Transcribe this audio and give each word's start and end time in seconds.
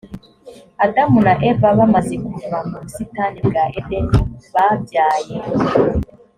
adamu 0.85 1.17
na 1.25 1.33
eva 1.49 1.67
bamaze 1.77 2.15
kuva 2.27 2.57
mu 2.69 2.75
busitani 2.83 3.39
bwa 3.47 3.63
edeni 3.79 4.19
babyaye 4.53 5.35